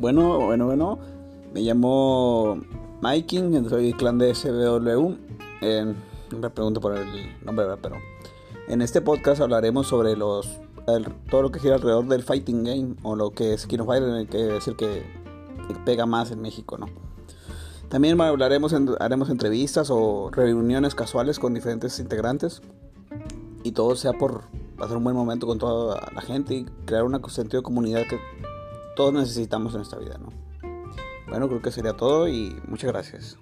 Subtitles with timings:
[0.00, 0.98] Bueno, bueno, bueno.
[1.52, 2.58] Me llamo
[3.02, 5.14] Miking, soy clan de SBW.
[5.60, 5.94] Eh,
[6.34, 7.06] me pregunto por el
[7.44, 7.96] nombre, pero
[8.68, 10.58] en este podcast hablaremos sobre los
[11.30, 14.28] todo lo que gira alrededor del fighting game o lo que es King of Fighters,
[14.30, 15.04] que es el que
[15.84, 16.86] pega más en México, ¿no?
[17.90, 22.62] También hablaremos, haremos entrevistas o reuniones casuales con diferentes integrantes
[23.62, 24.44] y todo sea por
[24.78, 28.18] pasar un buen momento con toda la gente y crear una sentido de comunidad que
[29.00, 30.28] todos necesitamos en esta vida, ¿no?
[31.26, 33.38] Bueno, creo que sería todo y muchas gracias.